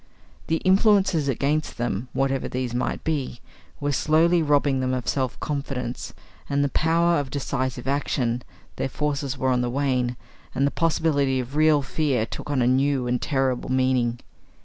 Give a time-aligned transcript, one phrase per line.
[0.47, 3.39] The influences against them, whatever these might be,
[3.79, 6.11] were slowly robbing them of self confidence,
[6.49, 8.41] and the power of decisive action;
[8.77, 10.17] their forces were on the wane,
[10.55, 14.19] and the possibility of real fear took on a new and terrible meaning.